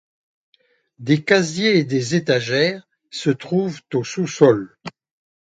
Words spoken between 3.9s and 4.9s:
au sous-sol